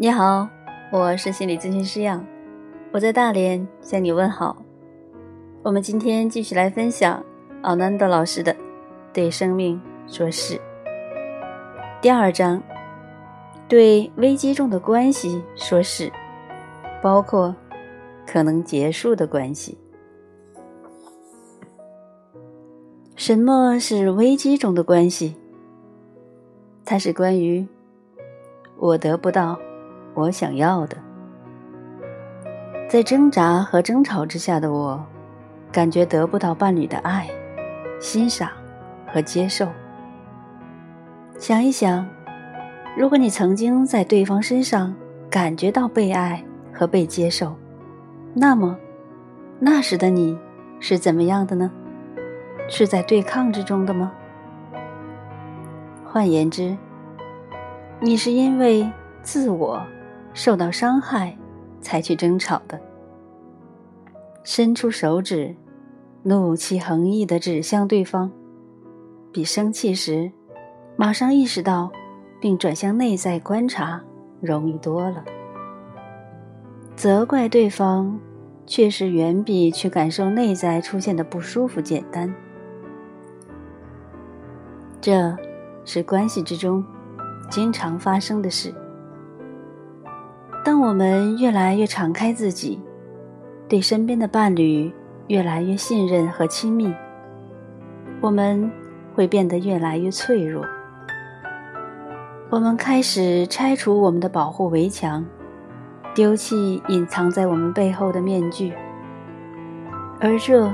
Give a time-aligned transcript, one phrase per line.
[0.00, 0.48] 你好，
[0.92, 2.24] 我是心理咨询师杨，
[2.92, 4.56] 我在大连向你问好。
[5.60, 7.20] 我们今天继续来分享
[7.62, 8.54] 奥南德老师的
[9.12, 10.54] 《对生命说是》
[12.00, 12.62] 第二章，
[13.66, 16.12] 对危机中的关系说是，
[17.02, 17.52] 包括
[18.24, 19.76] 可能结束的关系。
[23.16, 25.34] 什么是危机中的关系？
[26.84, 27.66] 它是关于
[28.76, 29.58] 我得不到。
[30.18, 30.96] 我想要的，
[32.88, 35.00] 在挣扎和争吵之下的我，
[35.70, 37.28] 感觉得不到伴侣的爱、
[38.00, 38.50] 欣赏
[39.06, 39.68] 和接受。
[41.38, 42.04] 想一想，
[42.96, 44.92] 如果你曾经在对方身上
[45.30, 46.42] 感觉到被爱
[46.72, 47.54] 和被接受，
[48.34, 48.76] 那么
[49.60, 50.36] 那时的你
[50.80, 51.70] 是怎么样的呢？
[52.68, 54.10] 是在对抗之中的吗？
[56.04, 56.76] 换言之，
[58.00, 58.84] 你是因为
[59.22, 59.80] 自我。
[60.32, 61.36] 受到伤害，
[61.80, 62.80] 才去争吵的。
[64.44, 65.54] 伸出手指，
[66.22, 68.30] 怒气横溢的指向对方，
[69.32, 70.30] 比生气时
[70.96, 71.90] 马上意识到
[72.40, 74.02] 并转向内在观察
[74.40, 75.24] 容易多了。
[76.96, 78.18] 责怪对方，
[78.66, 82.34] 确实远比去感受内在出现的不舒服简单。
[85.00, 85.36] 这
[85.84, 86.84] 是关系之中
[87.50, 88.74] 经常发生的事。
[90.68, 92.78] 当我们越来越敞开自己，
[93.66, 94.92] 对身边的伴侣
[95.28, 96.92] 越来越信任和亲密，
[98.20, 98.70] 我们
[99.14, 100.62] 会变得越来越脆弱。
[102.50, 105.24] 我们开始拆除我们的保护围墙，
[106.14, 108.74] 丢弃隐藏在我们背后的面具，
[110.20, 110.70] 而这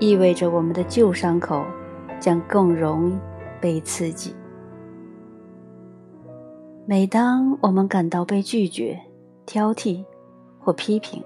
[0.00, 1.64] 意味着我们的旧伤口
[2.20, 3.16] 将更容易
[3.58, 4.34] 被刺激。
[6.84, 9.00] 每当我们感到被拒绝，
[9.46, 10.02] 挑剔
[10.58, 11.22] 或批评，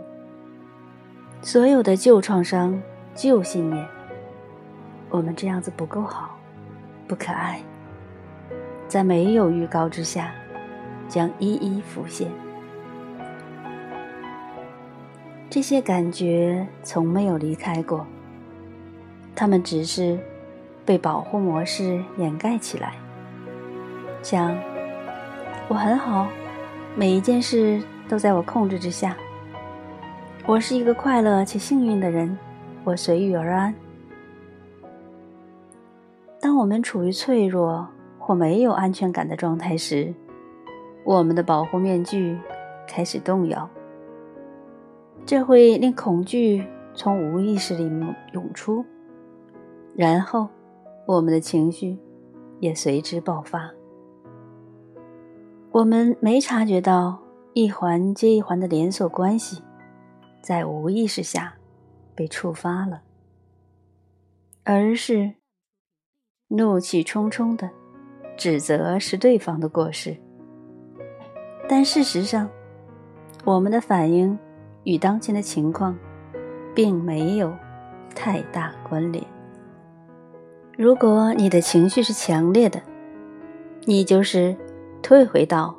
[1.41, 2.81] 所有的旧创伤、
[3.15, 3.87] 旧信念，
[5.09, 6.37] 我们这样子不够好，
[7.07, 7.63] 不可爱，
[8.89, 10.33] 在没有预告之下，
[11.09, 12.29] 将一一浮现。
[15.49, 18.05] 这些感觉从没有离开过，
[19.35, 20.19] 他们只是
[20.85, 22.95] 被保护模式掩盖起来。
[24.23, 24.59] 像
[25.69, 26.27] 我很好，
[26.97, 27.81] 每一件事。
[28.09, 29.17] 都在我控制之下。
[30.47, 32.37] 我是一个快乐且幸运的人，
[32.83, 33.75] 我随遇而安。
[36.41, 37.87] 当我们处于脆弱
[38.19, 40.15] 或没有安全感的状态时，
[41.05, 42.39] 我们的保护面具
[42.87, 43.69] 开始动摇，
[45.27, 46.65] 这会令恐惧
[46.95, 47.85] 从无意识里
[48.33, 48.83] 涌出，
[49.95, 50.49] 然后
[51.05, 51.99] 我们的情绪
[52.59, 53.71] 也随之爆发。
[55.73, 57.28] 我们没察觉到。
[57.55, 59.63] 一环接一环的连锁关系，
[60.41, 61.55] 在无意识下
[62.15, 63.03] 被触发了，
[64.65, 65.35] 而是
[66.49, 67.69] 怒气冲冲的
[68.37, 70.17] 指责是对方的过失。
[71.69, 72.49] 但事实上，
[73.45, 74.39] 我们的反应
[74.85, 75.99] 与当前的情况
[76.75, 77.53] 并没有
[78.15, 79.25] 太大关联。
[80.77, 82.81] 如果你的情绪是强烈的，
[83.85, 84.57] 你就是
[85.03, 85.77] 退回到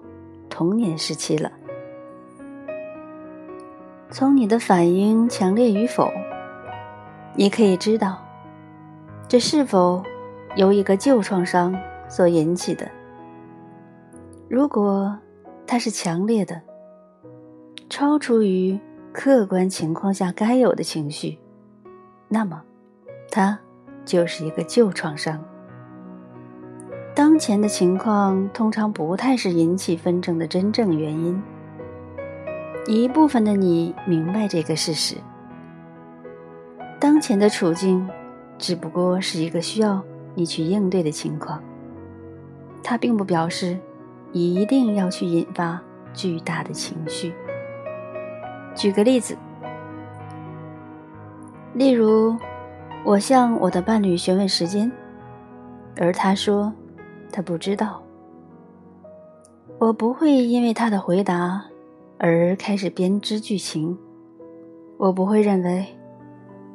[0.49, 1.49] 童年时期了。
[4.11, 6.11] 从你的反应强烈与否，
[7.35, 8.17] 你可以知道，
[9.27, 10.03] 这是否
[10.55, 12.89] 由一个旧创伤所引起的。
[14.47, 15.15] 如果
[15.67, 16.59] 它是强烈的，
[17.87, 18.79] 超出于
[19.13, 21.37] 客观情况下该有的情绪，
[22.27, 22.63] 那么
[23.29, 23.59] 它
[24.05, 25.39] 就是一个旧创伤。
[27.13, 31.39] 当前的情况通常不太是引起纷争的真正原因。
[32.91, 35.15] 一部分的你明白这个事实。
[36.99, 38.09] 当前的处境
[38.57, 40.03] 只不过是一个需要
[40.33, 41.61] 你去应对的情况，
[42.81, 43.77] 它并不表示
[44.31, 45.79] 一定要去引发
[46.15, 47.31] 巨大的情绪。
[48.73, 49.37] 举个例子，
[51.75, 52.35] 例如，
[53.05, 54.91] 我向我的伴侣询问时间，
[55.95, 56.73] 而他说
[57.31, 58.01] 他不知道。
[59.77, 61.68] 我不会因为他的回答。
[62.21, 63.97] 而开始编织剧情，
[64.97, 65.85] 我不会认为，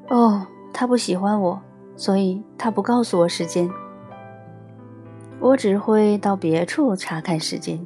[0.08, 1.60] 哦，他不喜欢我，
[1.96, 3.70] 所以他不告诉我时间。
[5.40, 7.78] 我只会到别处查看时间。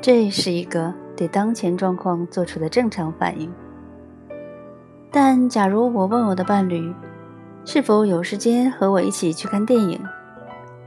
[0.00, 3.52] 这是一个对当前状况做出的正常反应。
[5.10, 6.94] 但假如我问我的伴侣，
[7.64, 10.00] 是否有时间和我一起去看电影，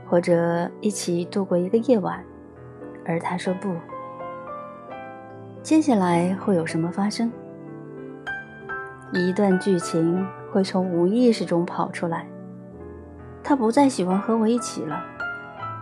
[0.08, 2.24] 或者一起度过一个夜晚，
[3.04, 3.68] 而他说不。
[5.66, 7.28] 接下来会有什么发生？
[9.12, 12.24] 一段剧情会从无意识中跑出来。
[13.42, 15.02] 他不再喜欢和我一起了，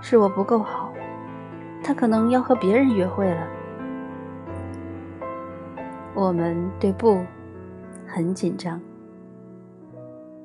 [0.00, 0.90] 是我不够好。
[1.82, 3.46] 他可能要和别人约会了。
[6.14, 7.20] 我们对不
[8.06, 8.80] 很紧张，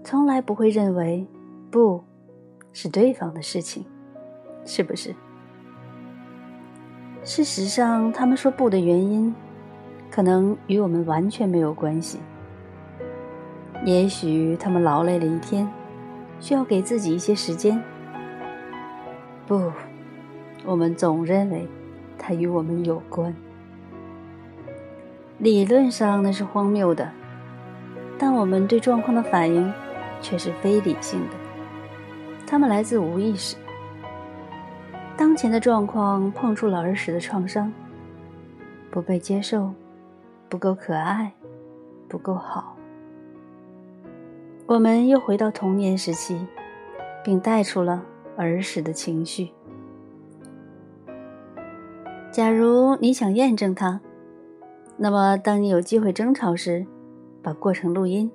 [0.04, 1.26] 从来不会认为
[1.72, 2.04] 不
[2.74, 3.86] 是对方的事情，
[4.66, 5.16] 是不是？
[7.30, 9.36] 事实上，他们说不的原因，
[10.10, 12.18] 可能与我们完全没有关系。
[13.86, 15.70] 也许他们劳累了一天，
[16.40, 17.80] 需要给自己一些时间。
[19.46, 19.72] 不，
[20.66, 21.68] 我们总认为
[22.18, 23.32] 它与我们有关。
[25.38, 27.12] 理论上那是荒谬的，
[28.18, 29.72] 但我们对状况的反应
[30.20, 31.36] 却是非理性的。
[32.48, 33.56] 它们来自无意识。
[35.20, 37.70] 当前的状况碰触了儿时的创伤，
[38.90, 39.70] 不被接受，
[40.48, 41.34] 不够可爱，
[42.08, 42.78] 不够好。
[44.66, 46.40] 我们又回到童年时期，
[47.22, 48.02] 并带出了
[48.38, 49.50] 儿时的情绪。
[52.32, 54.00] 假如你想验证它，
[54.96, 56.86] 那么当你有机会争吵时，
[57.44, 58.32] 把过程录音，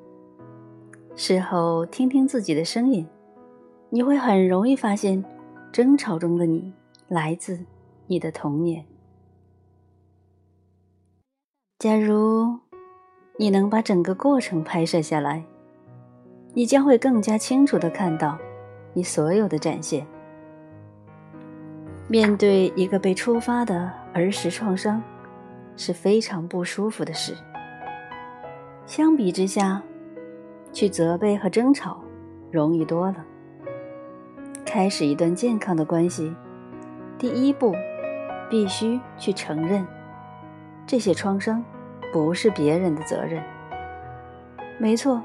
[1.17, 3.07] 事后听听自己的声音，
[3.89, 5.25] 你会很容易发现。
[5.75, 6.73] 争吵中的你，
[7.09, 7.59] 来自
[8.07, 8.87] 你的童年。
[11.81, 12.61] 假如
[13.41, 15.45] 你能把整个过程拍摄下来，
[16.53, 18.39] 你将会更加清楚的看到
[18.93, 20.07] 你所有的展现。
[22.07, 25.03] 面对一个被触发的儿时创伤，
[25.77, 27.35] 是非常不舒服的事。
[28.87, 29.83] 相比之下，
[30.73, 32.01] 去责备和争吵
[32.53, 33.27] 容易多了。
[34.75, 36.35] 开始一段健康的关系，
[37.17, 37.73] 第一步，
[38.51, 39.87] 必须去承认，
[40.85, 41.65] 这些创伤
[42.13, 43.41] 不是别人的责任。
[44.77, 45.23] 没错，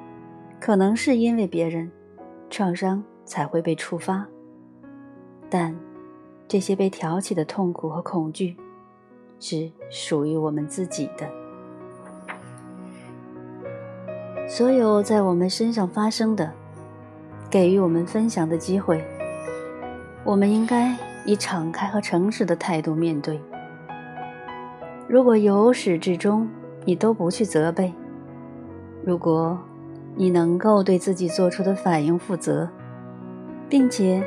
[0.59, 1.91] 可能是因为别人，
[2.51, 4.23] 创伤才会被触发。
[5.49, 5.75] 但，
[6.47, 8.55] 这些被挑起的痛苦和恐惧，
[9.39, 11.27] 是属于我们自己的。
[14.47, 16.53] 所有在我们身上发生的，
[17.49, 19.03] 给予我们分享的机会。
[20.29, 20.95] 我们应该
[21.25, 23.41] 以敞开和诚实的态度面对。
[25.07, 26.47] 如果由始至终
[26.85, 27.91] 你都不去责备，
[29.03, 29.57] 如果
[30.13, 32.69] 你能够对自己做出的反应负责，
[33.67, 34.23] 并且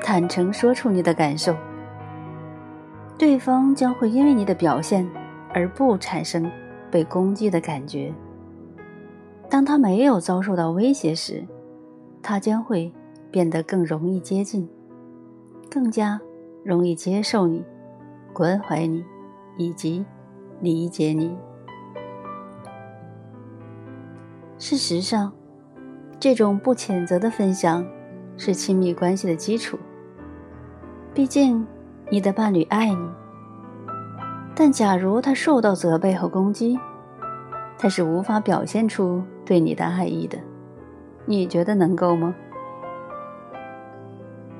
[0.00, 1.54] 坦诚说出你的感受，
[3.18, 5.06] 对方将会因为你的表现
[5.52, 6.50] 而不产生
[6.90, 8.10] 被攻击的感觉。
[9.50, 11.44] 当他没有遭受到威胁时，
[12.22, 12.90] 他将会
[13.30, 14.66] 变得更容易接近。
[15.70, 16.20] 更加
[16.64, 17.64] 容易接受你、
[18.32, 19.04] 关怀你
[19.56, 20.04] 以及
[20.60, 21.36] 理解你。
[24.58, 25.32] 事实上，
[26.18, 27.86] 这种不谴责的分享
[28.36, 29.78] 是亲密关系的基础。
[31.12, 31.66] 毕竟，
[32.10, 33.08] 你的伴侣爱你。
[34.54, 36.78] 但假如他受到责备和攻击，
[37.78, 40.38] 他是无法表现出对你的爱意的。
[41.26, 42.34] 你觉得能够吗？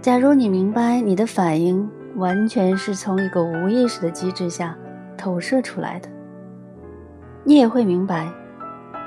[0.06, 4.78] 假如你明白你的反应完全是从一个无意识的机制下
[5.18, 6.08] 投射出来的，
[7.42, 8.32] 你也会明白，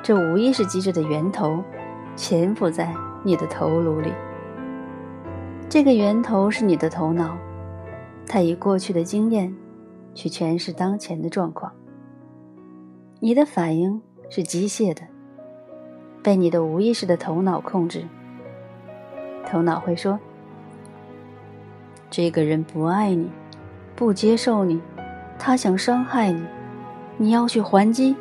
[0.03, 1.63] 这无意识机制的源头
[2.17, 4.11] 潜伏在你的头颅里。
[5.69, 7.37] 这个源头是你的头脑，
[8.27, 9.55] 它以过去的经验
[10.13, 11.71] 去诠释当前的状况。
[13.21, 15.03] 你的反应是机械的，
[16.21, 18.03] 被你的无意识的头脑控制。
[19.45, 20.19] 头脑会说。
[22.19, 23.29] 这个人不爱你，
[23.95, 24.81] 不接受你，
[25.37, 26.43] 他想伤害你，
[27.15, 28.13] 你要去还击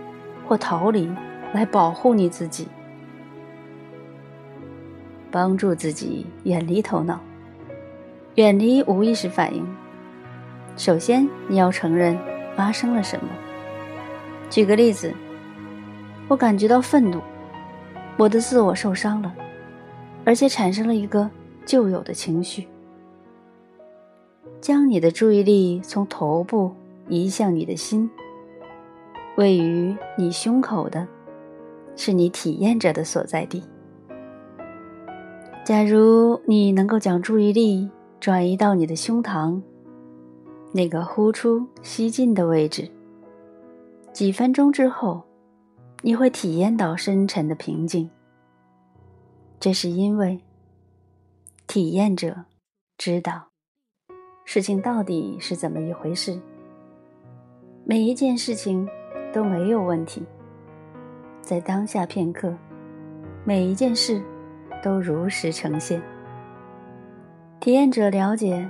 [0.47, 1.11] 或逃离，
[1.53, 2.69] 来保护你自己，
[5.33, 7.19] 帮助自己远离头脑，
[8.37, 9.67] 远离无意识反应。
[10.77, 12.17] 首先，你要承认
[12.55, 13.29] 发生了什么。
[14.49, 15.13] 举个例子，
[16.29, 17.21] 我感觉到愤怒，
[18.17, 19.35] 我的自我受伤了，
[20.25, 21.29] 而且产生了一个
[21.67, 22.69] 旧有的情绪。
[24.61, 26.73] 将你的注意力从头部
[27.09, 28.11] 移向你的心。
[29.37, 31.07] 位于你胸口的，
[31.95, 33.63] 是你体验者的所在地。
[35.65, 37.89] 假如你能够将注意力
[38.19, 39.61] 转移到你的胸膛，
[40.73, 42.91] 那个呼出吸进的位置，
[44.13, 45.23] 几分钟之后，
[46.03, 48.11] 你会体验到深沉的平静。
[49.61, 50.41] 这是因为
[51.67, 52.45] 体验者
[52.97, 53.48] 知道。
[54.51, 56.41] 事情到底是怎么一回事？
[57.85, 58.89] 每一件事情
[59.31, 60.25] 都没有问题。
[61.43, 62.57] 在当下片刻，
[63.45, 64.23] 每一件事
[64.83, 66.01] 都如实呈现。
[67.61, 68.67] 体验者了解，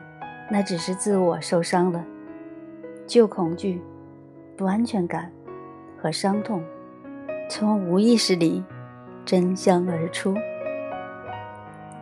[0.51, 2.05] 那只是自我受伤了，
[3.07, 3.81] 旧恐惧、
[4.57, 5.31] 不安全感
[5.97, 6.61] 和伤痛
[7.49, 8.65] 从无意识里
[9.25, 10.35] 争相而出。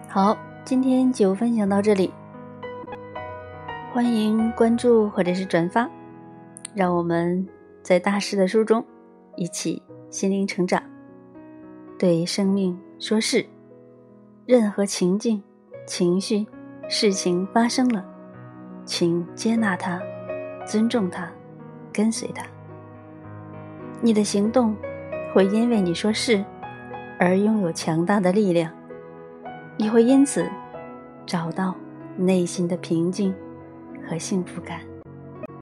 [0.09, 2.11] 好，今天就分享到这里，
[3.97, 5.89] 欢迎关注或者是转发，
[6.75, 7.49] 让我们
[7.83, 8.85] 在大师的书中
[9.37, 10.83] 一起心灵成长。
[11.99, 13.47] 对生命说“是”，
[14.45, 15.43] 任何情境、
[15.87, 16.47] 情绪。
[16.91, 18.05] 事情发生了，
[18.85, 19.99] 请接纳它，
[20.67, 21.31] 尊重它，
[21.91, 22.45] 跟随它。
[24.03, 24.77] 你的行动
[25.33, 26.45] 会因为你说是
[27.19, 28.71] 而拥有强大的力量，
[29.79, 30.47] 你会因此
[31.25, 31.75] 找到
[32.19, 33.35] 内心的平静
[34.09, 34.96] 和幸福感。